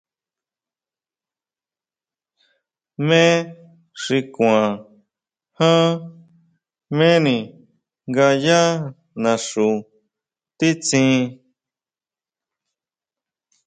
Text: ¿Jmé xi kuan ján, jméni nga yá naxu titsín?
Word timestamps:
¿Jmé 3.03 3.23
xi 4.01 4.17
kuan 4.35 4.67
ján, 5.57 5.89
jméni 6.95 7.35
nga 8.09 8.27
yá 8.45 8.61
naxu 9.23 9.67
titsín? 10.57 11.17